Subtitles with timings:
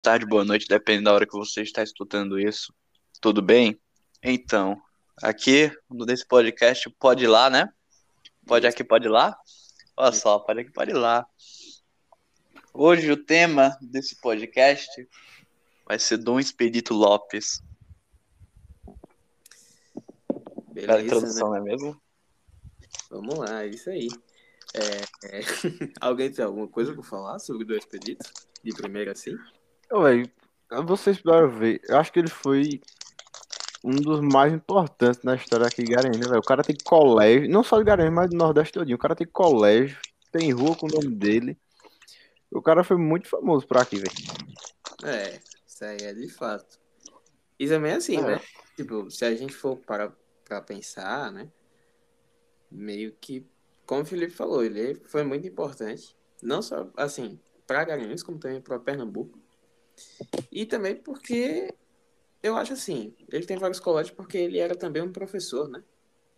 [0.00, 2.72] tarde, boa noite, dependendo da hora que você está escutando isso.
[3.20, 3.78] Tudo bem?
[4.22, 4.80] Então,
[5.22, 7.70] aqui nesse podcast, pode ir lá, né?
[8.46, 9.36] Pode aqui, pode ir lá?
[9.96, 11.26] Olha só, pode aqui, pode ir lá.
[12.72, 14.88] Hoje o tema desse podcast
[15.86, 17.62] vai ser Dom Expedito Lopes.
[20.72, 21.58] Beleza, Bela introdução, né?
[21.58, 22.02] não é mesmo?
[23.10, 24.08] Vamos lá, é isso aí.
[24.72, 25.40] É, é,
[26.00, 28.24] Alguém tem alguma coisa pra falar sobre o do Expedito?
[28.64, 29.36] De primeira assim?
[30.84, 32.80] Vocês puderam ver, eu acho que ele foi
[33.82, 36.38] um dos mais importantes na história aqui de Garanhuns, né, velho?
[36.40, 38.96] O cara tem colégio, não só de Garanhuns, mas do Nordeste todinho.
[38.96, 39.98] O cara tem colégio,
[40.30, 41.58] tem rua com o nome dele.
[42.50, 44.12] O cara foi muito famoso por aqui, velho.
[45.02, 46.78] É, isso aí é de fato.
[47.58, 48.22] E também é assim, É.
[48.22, 48.40] né?
[48.76, 50.12] Tipo, se a gente for para
[50.44, 51.48] pra pensar, né?
[52.70, 53.46] Meio que,
[53.86, 56.16] como o Felipe falou, ele foi muito importante.
[56.42, 59.38] Não só, assim, pra Garanhuns, como também pra Pernambuco.
[60.50, 61.72] E também porque,
[62.42, 65.82] eu acho assim, ele tem vários colégios porque ele era também um professor, né?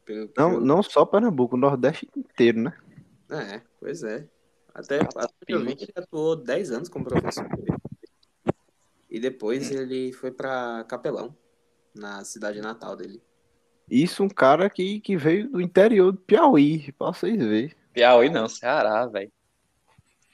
[0.04, 2.76] Pelo Não, eu- não só Pernambuco, o Nordeste inteiro, né?
[3.30, 4.26] É, pois é.
[4.74, 4.98] Até,
[5.46, 7.46] que ele atuou 10 anos como professor.
[9.10, 11.36] E depois ele foi pra Capelão,
[11.94, 13.22] na cidade natal dele.
[13.90, 17.74] Isso um cara que, que veio do interior do Piauí, pra vocês verem.
[17.92, 19.30] Piauí não, Ceará, velho.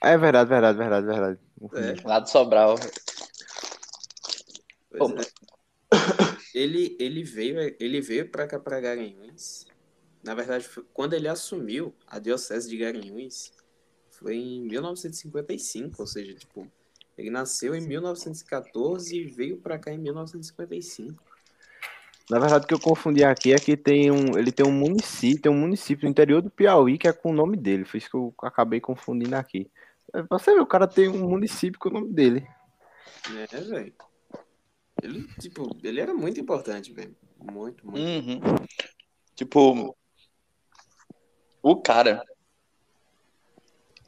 [0.01, 1.39] É verdade, verdade, verdade, verdade.
[1.73, 2.75] É, Lá do Sobral.
[5.07, 5.49] Pois é.
[6.53, 9.67] Ele, ele veio, ele veio para cá, para Garanhuns.
[10.23, 13.53] Na verdade, foi- quando ele assumiu a diocese de Garanhuns,
[14.11, 16.67] foi em 1955, ou seja, tipo,
[17.17, 21.23] ele nasceu em 1914 e veio para cá em 1955.
[22.29, 25.41] Na verdade, o que eu confundi aqui é que tem um, ele tem um município,
[25.41, 27.85] tem um município no interior do Piauí que é com o nome dele.
[27.85, 29.69] Foi isso que eu acabei confundindo aqui.
[30.13, 32.47] É, Você vê, o cara tem um município com o nome dele.
[33.51, 33.93] É, velho.
[35.01, 37.15] Ele, tipo, ele era muito importante, velho.
[37.37, 37.99] Muito, muito.
[37.99, 38.39] Uhum.
[39.35, 39.97] Tipo,
[41.61, 42.23] o cara,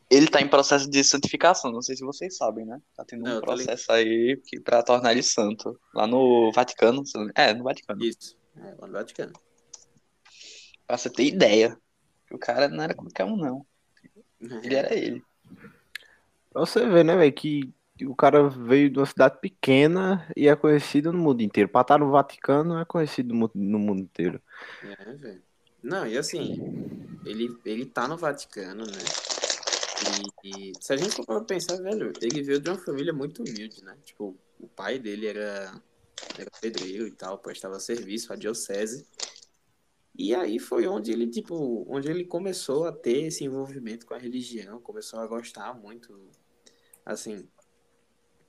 [0.10, 2.82] ele tá em processo de santificação, não sei se vocês sabem, né?
[2.96, 7.04] Tá tendo Não, um processo aí que, pra tornar ele santo, lá no Vaticano,
[7.36, 8.04] é, no Vaticano.
[8.04, 8.38] Isso.
[8.58, 9.32] É, lá no Vaticano.
[10.86, 11.78] Pra você ter ideia,
[12.28, 13.66] que o cara não era qualquer um, não.
[14.42, 15.24] Ele era ele.
[16.52, 17.74] Pra você ver, né, velho, que
[18.06, 21.70] o cara veio de uma cidade pequena e é conhecido no mundo inteiro.
[21.70, 24.42] Pra estar no Vaticano é conhecido no mundo, inteiro.
[24.84, 25.42] É, velho.
[25.84, 26.60] Não, e assim,
[27.26, 29.00] ele, ele tá no Vaticano, né?
[30.44, 33.84] E, e se a gente for pensar, velho, ele veio de uma família muito humilde,
[33.84, 33.98] né?
[34.04, 35.82] Tipo, o pai dele era,
[36.38, 39.06] era pedreiro e tal, prestava serviço à diocese.
[40.18, 44.18] E aí foi onde ele, tipo, onde ele começou a ter esse envolvimento com a
[44.18, 46.30] religião, começou a gostar muito,
[47.06, 47.48] assim,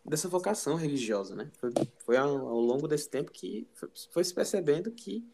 [0.04, 1.50] dessa vocação religiosa, né?
[1.58, 1.70] Foi,
[2.04, 5.24] foi ao, ao longo desse tempo que foi, foi se percebendo que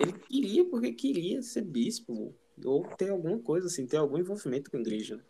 [0.00, 2.34] ele queria porque queria ser bispo
[2.64, 5.16] ou ter alguma coisa assim, ter algum envolvimento com a igreja.
[5.16, 5.22] né?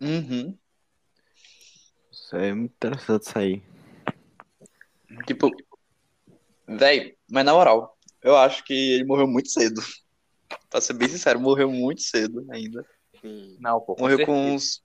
[0.00, 0.56] Uhum.
[2.10, 3.62] Isso é muito interessante isso aí.
[5.26, 5.50] Tipo,
[6.66, 9.80] véi, mas na moral, eu acho que ele morreu muito cedo.
[10.70, 12.84] Pra ser bem sincero, morreu muito cedo ainda.
[13.20, 13.56] Sim.
[13.58, 14.38] Não, pô, com Morreu certeza.
[14.38, 14.82] com uns.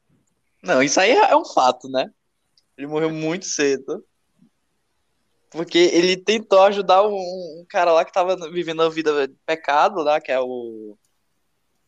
[0.64, 2.10] Não, isso aí é um fato, né?
[2.78, 4.04] Ele morreu muito cedo.
[5.50, 10.02] Porque ele tentou ajudar um, um cara lá que tava vivendo a vida de pecado
[10.02, 10.98] lá, que é o.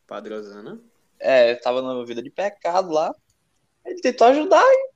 [0.05, 0.79] Padre Osana.
[1.17, 3.15] É, tava numa vida de pecado lá.
[3.83, 4.95] Ele tentou ajudar e.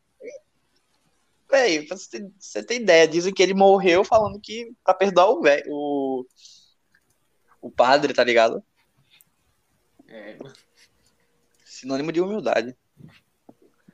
[1.49, 4.71] Véi, pra você ter, você ter ideia, dizem que ele morreu falando que.
[4.83, 5.65] pra perdoar o velho.
[5.69, 6.25] O,
[7.61, 8.63] o padre, tá ligado?
[10.07, 10.37] É,
[11.65, 12.77] Sinônimo de humildade.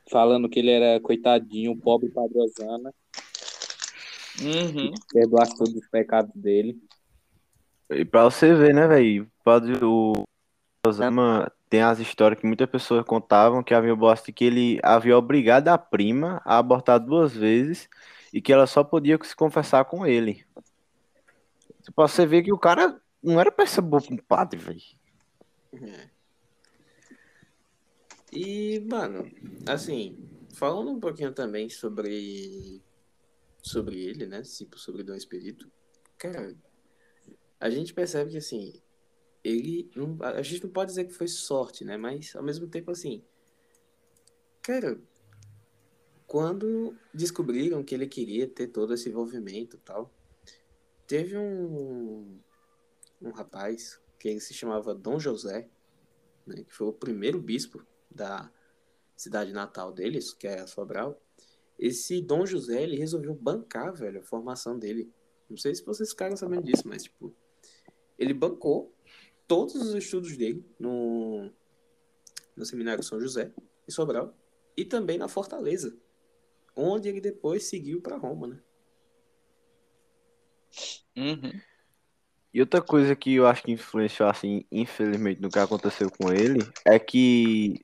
[0.10, 2.94] Falando que ele era coitadinho, pobre Padre Osana,
[4.42, 4.92] Uhum.
[5.12, 6.78] perdoasse todos os pecados dele.
[7.90, 10.14] E pra você ver, né, velho, padre o
[10.86, 15.18] Osama tem as histórias que muitas pessoas contavam que havia o bosta que ele havia
[15.18, 17.88] obrigado a prima a abortar duas vezes
[18.34, 20.46] e que ela só podia se confessar com ele.
[21.96, 24.82] Pra você ver que o cara não era peça boa pra um padre, velho.
[25.74, 26.15] é.
[28.36, 29.32] E, mano,
[29.66, 30.18] assim,
[30.54, 32.84] falando um pouquinho também sobre
[33.64, 34.42] sobre ele, né?
[34.42, 35.72] Tipo, sobre Dom Espírito.
[36.18, 36.54] Cara,
[37.60, 38.82] a gente percebe que assim,
[39.42, 41.96] ele não, a gente não pode dizer que foi sorte, né?
[41.96, 43.24] Mas ao mesmo tempo assim,
[44.62, 45.00] cara,
[46.28, 50.14] quando descobriram que ele queria ter todo esse envolvimento e tal,
[51.08, 52.38] teve um
[53.22, 55.70] um rapaz que ele se chamava Dom José,
[56.46, 57.82] né, que foi o primeiro bispo
[58.16, 58.50] da
[59.16, 61.22] cidade natal deles, que é Sobral,
[61.78, 65.12] esse Dom José, ele resolveu bancar, velho, a formação dele.
[65.50, 67.36] Não sei se vocês ficaram sabendo disso, mas, tipo,
[68.18, 68.94] ele bancou
[69.48, 71.52] todos os estudos dele no,
[72.56, 73.52] no Seminário São José,
[73.88, 74.34] em Sobral,
[74.76, 75.96] e também na Fortaleza,
[76.76, 78.60] onde ele depois seguiu para Roma, né?
[81.18, 81.62] Uhum.
[82.54, 86.60] E outra coisa que eu acho que influenciou, assim, infelizmente, no que aconteceu com ele,
[86.86, 87.82] é que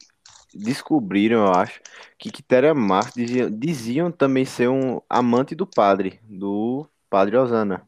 [0.53, 1.81] descobriram, eu acho,
[2.17, 7.87] que Quitéria Marques diziam, diziam também ser um amante do padre, do padre Osana.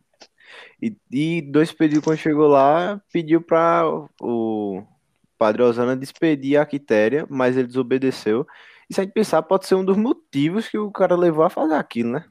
[0.81, 3.83] E, e dois pedidos quando chegou lá, pediu para
[4.21, 4.83] o
[5.37, 8.47] padre Osana despedir a Quitéria, mas ele desobedeceu.
[8.89, 11.49] E se a gente pensar, pode ser um dos motivos que o cara levou a
[11.49, 12.25] fazer aquilo, né?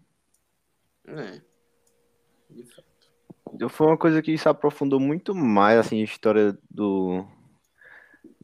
[1.07, 1.41] É.
[2.51, 3.69] De fato.
[3.69, 7.27] Foi uma coisa que se aprofundou muito mais, assim, a história do,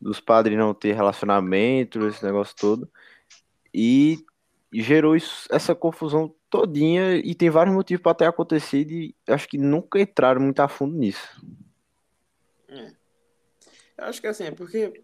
[0.01, 2.91] dos padres não ter relacionamento, esse negócio todo.
[3.73, 4.25] E,
[4.73, 9.59] gerou isso, essa confusão todinha e tem vários motivos para ter acontecido e acho que
[9.59, 11.45] nunca entraram muito a fundo nisso.
[12.69, 12.93] É.
[13.99, 15.03] Eu acho que assim, é porque,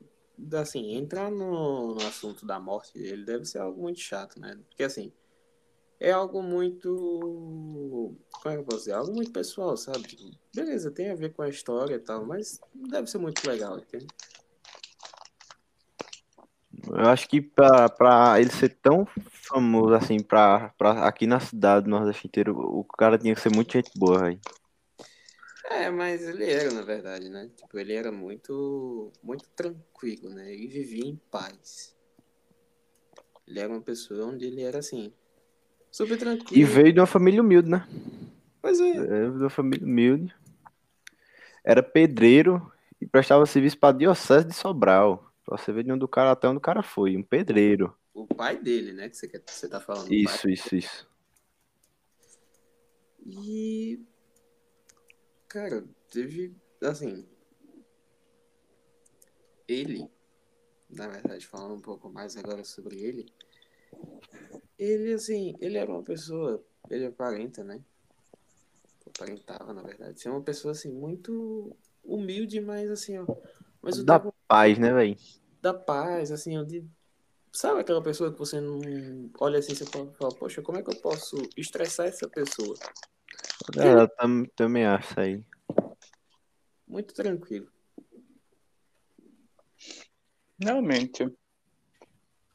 [0.55, 4.59] assim, entrar no, no assunto da morte dele deve ser algo muito chato, né?
[4.69, 5.13] Porque, assim,
[5.99, 8.15] é algo muito.
[8.31, 8.93] Como é que eu posso dizer?
[8.93, 10.03] Algo muito pessoal, sabe?
[10.03, 13.79] Tipo, beleza, tem a ver com a história e tal, mas deve ser muito legal,
[13.79, 14.07] entende?
[16.89, 21.89] Eu acho que pra, pra ele ser tão famoso assim, pra, pra aqui na cidade,
[21.89, 24.41] no Nordeste inteiro, o cara tinha que ser muito gente boa, velho.
[25.71, 27.49] É, mas ele era, na verdade, né?
[27.57, 30.53] Tipo, ele era muito, muito tranquilo, né?
[30.53, 31.97] Ele vivia em paz.
[33.47, 35.13] Ele era uma pessoa onde ele era assim,
[35.91, 36.67] super E tranquilo.
[36.71, 37.87] veio de uma família humilde, né?
[38.61, 38.91] Pois é.
[38.91, 40.35] É, de uma família humilde.
[41.65, 42.71] Era pedreiro
[43.01, 45.31] e prestava serviço pra Diocese de Sobral.
[45.45, 47.95] Pra você ver de onde o cara, até onde o cara foi, um pedreiro.
[48.15, 49.09] O pai dele, né?
[49.09, 50.13] Que você, quer, você tá falando.
[50.13, 51.09] Isso, isso, isso.
[53.27, 54.01] E.
[55.49, 56.55] Cara, teve.
[56.83, 57.27] Assim.
[59.69, 60.11] Ele.
[60.89, 63.27] Na verdade, falando um pouco mais agora sobre ele.
[64.79, 65.55] Ele, assim.
[65.61, 66.65] Ele era uma pessoa.
[66.89, 67.85] Ele aparenta, né?
[69.07, 70.21] Aparentava, na verdade.
[70.21, 73.27] Ser uma pessoa, assim, muito humilde, mas assim, ó.
[73.83, 75.17] Mas o Da tempo paz, né, velho?
[75.65, 76.87] da paz, assim, onde.
[77.51, 78.81] Sabe aquela pessoa que você não
[79.41, 82.77] olha assim, você fala, poxa, como é que eu posso estressar essa pessoa?
[83.79, 85.45] É, eu tam, também acho isso aí.
[86.87, 87.71] Muito tranquilo.
[90.61, 91.33] Realmente.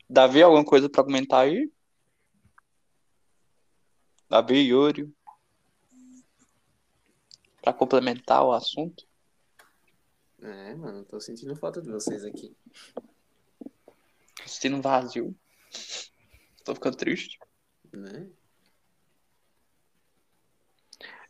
[0.07, 1.71] Davi, alguma coisa pra comentar aí?
[4.29, 5.11] Davi, Yuri.
[7.61, 9.08] Pra complementar o assunto.
[10.41, 12.55] É, mano, tô sentindo falta de vocês aqui.
[13.55, 15.35] Tô sentindo um vazio.
[16.63, 17.37] Tô ficando triste.
[17.91, 18.27] Né?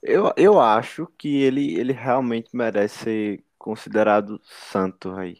[0.01, 5.37] Eu, eu acho que ele, ele realmente merece ser considerado santo aí.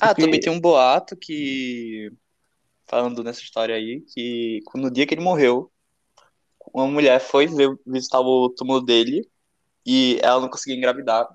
[0.00, 2.12] Ah, Porque- também tem um boato que.
[2.86, 5.72] Falando nessa história aí, que no dia que ele morreu,
[6.74, 9.26] uma mulher foi ver- visitar o túmulo dele
[9.86, 11.26] e ela não conseguia engravidar.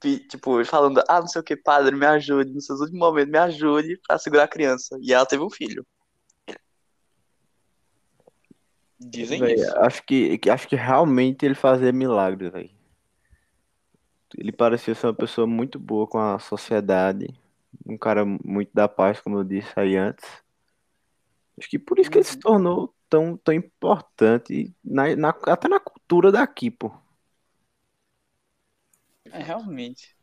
[0.00, 3.38] Tipo, falando, ah, não sei o que, padre, me ajude, nos seus últimos momentos, me
[3.38, 4.96] ajude pra segurar a criança.
[5.00, 5.84] E ela teve um filho.
[9.00, 9.76] Dizem Véi, isso.
[9.78, 12.70] acho que, que- acho que realmente ele fazia milagres, velho.
[14.36, 17.28] Ele parecia ser uma pessoa muito boa com a sociedade,
[17.86, 20.24] um cara muito da paz, como eu disse aí antes.
[21.58, 25.80] Acho que por isso que ele se tornou tão, tão importante na, na- até na
[25.80, 26.92] cultura daqui, pô.
[29.32, 30.16] É, realmente.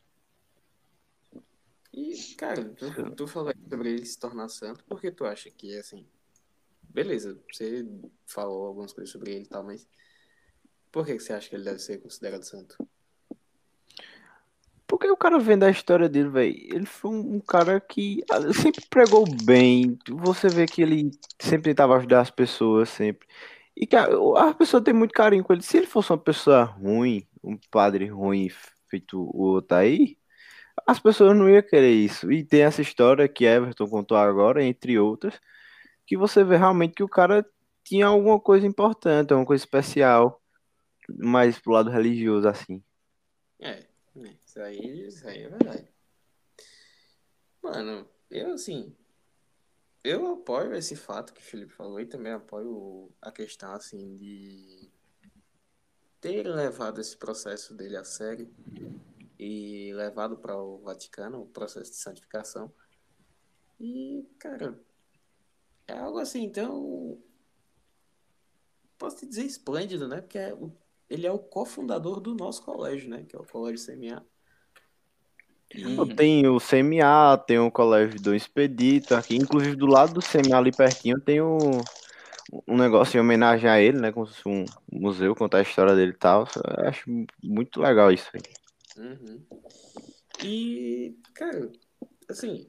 [1.94, 6.06] E, cara, tu, tu falou sobre ele se tornar santo, porque tu acha que, assim,
[6.84, 7.88] beleza, você
[8.26, 9.88] falou algumas coisas sobre ele e tal, mas
[10.92, 12.76] por que que você acha que ele deve ser considerado santo?
[14.88, 18.86] Porque o cara vendo a história dele, velho, ele foi um, cara que ah, sempre
[18.90, 19.98] pregou bem.
[20.10, 23.28] Você vê que ele sempre tentava ajudar as pessoas, sempre.
[23.76, 24.06] E que a,
[24.38, 25.64] a pessoa tem muito carinho com ele.
[25.64, 28.50] Se ele fosse uma pessoa ruim, um padre ruim
[28.90, 30.18] feito o outro aí,
[30.86, 32.32] as pessoas não iam querer isso.
[32.32, 35.40] E tem essa história que Everton contou agora, entre outras,
[36.06, 37.46] que você vê realmente que o cara
[37.84, 40.42] tinha alguma coisa importante, alguma coisa especial,
[41.08, 42.84] mais pro lado religioso, assim.
[43.60, 45.88] É, né, isso aí, isso aí é verdade.
[47.62, 48.96] Mano, eu assim,
[50.04, 54.92] eu apoio esse fato que o Felipe falou e também apoio a questão assim de
[56.26, 58.50] ter levado esse processo dele a sério
[59.38, 62.74] e levado para o Vaticano, o processo de santificação.
[63.80, 64.80] E, cara,
[65.88, 67.22] é algo assim, então.
[68.98, 70.20] Posso te dizer esplêndido, né?
[70.20, 70.58] Porque é
[71.08, 73.24] ele é o cofundador do nosso colégio, né?
[73.30, 74.26] Que é o Colégio CMA.
[75.76, 76.16] Uhum.
[76.16, 80.72] Tem o CMA, tem o Colégio do Expedito aqui, inclusive do lado do CMA ali
[80.72, 81.60] pertinho tem o,
[82.68, 84.12] um negócio em homenagem a ele, né?
[84.12, 86.48] Como se fosse um museu, contar a história dele e tal.
[86.78, 87.10] Eu acho
[87.44, 88.42] muito legal isso aí.
[88.98, 89.42] Uhum.
[90.44, 91.72] E, cara,
[92.30, 92.68] assim,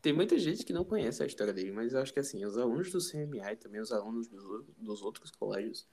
[0.00, 2.56] tem muita gente que não conhece a história dele, mas eu acho que, assim, os
[2.56, 5.86] alunos do CMA e também os alunos dos, ou- dos outros colégios,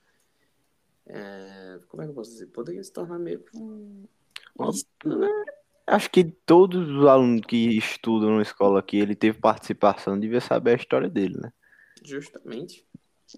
[1.07, 2.47] é, como é que eu posso dizer?
[2.47, 4.05] Poderiam se tornar meio que um...
[5.05, 5.27] né?
[5.87, 10.71] Acho que todos os alunos que estudam na escola aqui, ele teve participação, devia saber
[10.71, 11.51] a história dele, né?
[12.01, 12.85] Justamente.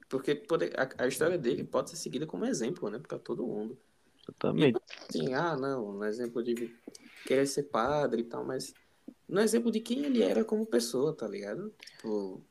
[0.09, 2.99] Porque poder- a, a história dele pode ser seguida como exemplo, né?
[2.99, 3.77] Pra todo mundo.
[4.23, 4.79] Exatamente.
[5.09, 6.73] Assim, ah, não, no exemplo de
[7.25, 8.73] querer ser padre e tal, mas
[9.27, 11.73] no exemplo de quem ele era como pessoa, tá ligado?
[11.77, 12.41] Tipo,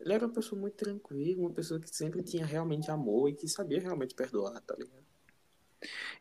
[0.00, 3.48] ele era uma pessoa muito tranquila, uma pessoa que sempre tinha realmente amor e que
[3.48, 5.04] sabia realmente perdoar, tá ligado?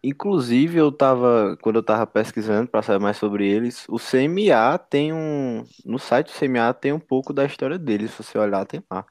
[0.04, 5.14] Inclusive, eu tava, quando eu tava pesquisando para saber mais sobre eles, o CMA tem
[5.14, 8.84] um, no site do CMA tem um pouco da história deles, se você olhar, tem
[8.92, 9.06] lá.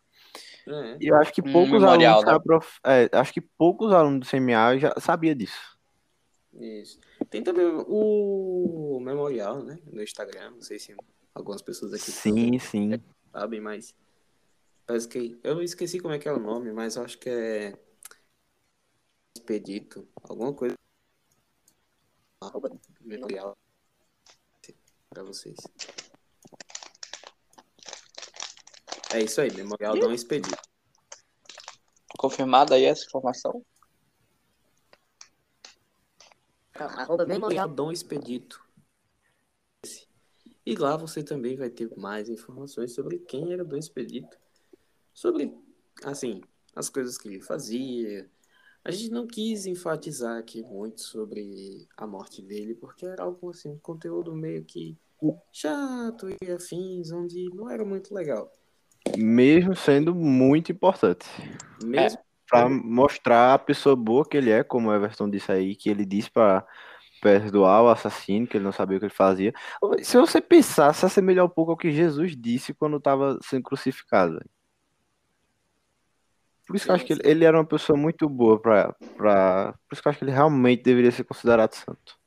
[0.67, 0.99] É.
[1.01, 2.41] E eu acho que Um poucos memorial, alunos, né?
[2.45, 5.79] prof- é, acho que poucos alunos do CMA já sabia disso.
[6.55, 7.01] Isso.
[7.31, 9.79] Tem também o memorial, né?
[9.87, 10.95] No Instagram, não sei se
[11.35, 13.03] algumas pessoas aqui Sim, sim.
[13.33, 13.95] sabem, mas
[14.87, 17.79] parece que eu esqueci como é que é o nome, mas eu acho que é
[19.37, 20.75] Expedito, alguma coisa
[22.43, 23.57] arroba memorial
[25.09, 25.57] para vocês.
[29.13, 30.57] É isso aí, memorial Dom Expedito.
[32.19, 33.63] Confirmada aí essa informação?
[36.75, 38.65] Arroba memorial Dom Expedito.
[40.65, 44.39] E lá você também vai ter mais informações sobre quem era Dom Expedito,
[45.13, 45.55] sobre,
[46.05, 46.41] assim,
[46.75, 48.31] as coisas que ele fazia.
[48.83, 53.69] A gente não quis enfatizar aqui muito sobre a morte dele, porque era algo assim,
[53.69, 54.97] um conteúdo meio que
[55.53, 58.51] chato e afins, onde não era muito legal.
[59.17, 61.27] Mesmo sendo muito importante.
[61.83, 62.19] Mesmo
[62.49, 66.05] Pra mostrar a pessoa boa que ele é, como o Everton disse aí, que ele
[66.05, 66.67] disse pra
[67.23, 69.55] perdoar o assassino, que ele não sabia o que ele fazia.
[70.03, 74.39] Se você pensar, se assemelhar um pouco ao que Jesus disse quando estava sendo crucificado.
[76.67, 79.75] Por isso que eu acho que ele, ele era uma pessoa muito boa pra, pra.
[79.89, 82.19] Por isso que eu acho que ele realmente deveria ser considerado santo.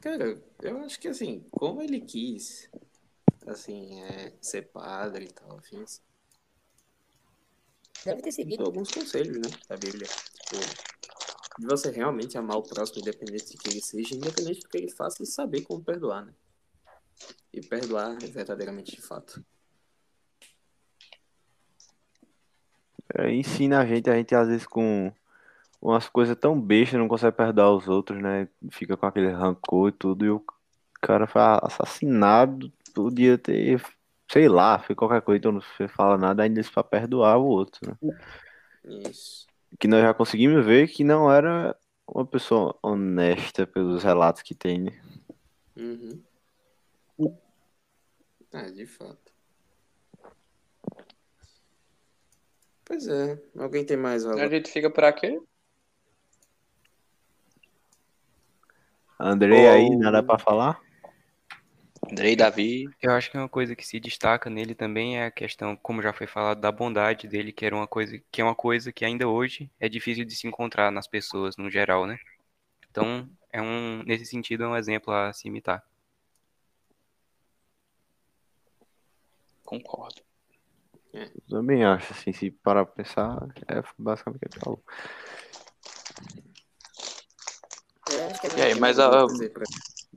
[0.00, 2.70] Cara, eu acho que assim, como ele quis,
[3.46, 6.00] assim, é, ser padre e tal, afins,
[8.04, 10.06] deve ter seguido alguns conselhos, né, da Bíblia.
[10.06, 10.96] Tipo,
[11.58, 14.90] de você realmente amar o próximo, independente de que ele seja, independente do que ele
[14.90, 16.34] faça, e saber como perdoar, né?
[17.52, 19.42] E perdoar verdadeiramente de fato.
[23.14, 25.12] É, ensina a gente, a gente às vezes com
[25.80, 28.48] umas coisas tão bestas não consegue perdoar os outros, né?
[28.70, 30.44] Fica com aquele rancor e tudo, e o
[31.00, 33.82] cara foi assassinado, podia ter,
[34.30, 37.44] sei lá, foi qualquer coisa, então não se fala nada ainda isso pra perdoar o
[37.46, 38.14] outro, né?
[38.84, 39.46] Isso.
[39.78, 41.76] Que nós já conseguimos ver que não era
[42.08, 45.00] uma pessoa honesta pelos relatos que tem, né?
[45.76, 46.22] Uhum.
[48.52, 49.32] Ah, de fato.
[52.84, 53.38] Pois é.
[53.58, 54.40] Alguém tem mais algo?
[54.40, 55.38] A gente fica por aqui.
[59.18, 59.98] Andrei aí, Oh.
[59.98, 60.80] nada pra falar?
[62.10, 62.88] Andrei, Davi.
[63.02, 66.12] Eu acho que uma coisa que se destaca nele também é a questão, como já
[66.12, 69.28] foi falado, da bondade dele, que era uma coisa que é uma coisa que ainda
[69.28, 72.16] hoje é difícil de se encontrar nas pessoas no geral, né?
[72.90, 75.82] Então, é um nesse sentido é um exemplo a se imitar.
[79.64, 80.22] Concordo.
[81.12, 84.82] Eu também acho, assim, se parar pra pensar, é basicamente o que ele falou.
[88.56, 89.26] E aí, mas a-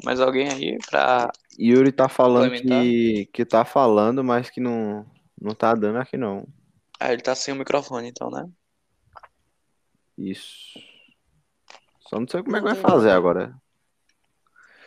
[0.03, 1.32] Mais alguém aí pra.
[1.60, 5.06] Yuri tá falando que, que tá falando, mas que não,
[5.39, 6.48] não tá dando aqui não.
[7.00, 8.50] Ah, ele tá sem o microfone, então, né?
[10.18, 10.79] Isso.
[12.01, 13.18] Só não sei como é que Não vai tem fazer problema.
[13.18, 13.62] agora.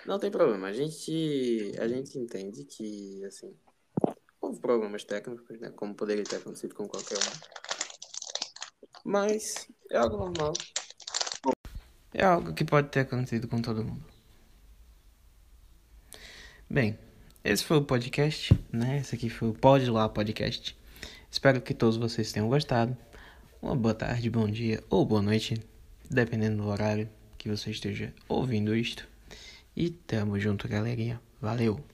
[0.07, 0.67] Não tem problema.
[0.69, 3.55] A gente, a gente entende que, assim,
[4.41, 5.71] houve problemas técnicos, né?
[5.71, 7.63] Como poderia ter acontecido com qualquer um.
[9.05, 10.53] Mas é algo normal.
[12.13, 14.12] É algo que pode ter acontecido com todo mundo.
[16.73, 16.97] Bem,
[17.45, 18.97] esse foi o podcast, né?
[18.97, 20.75] Esse aqui foi o Pode Lá Podcast.
[21.31, 22.97] Espero que todos vocês tenham gostado.
[23.61, 25.63] Uma boa tarde, bom dia ou boa noite,
[26.11, 29.07] dependendo do horário que você esteja ouvindo isto.
[29.77, 31.21] E tamo junto, galerinha.
[31.43, 31.92] Valeu!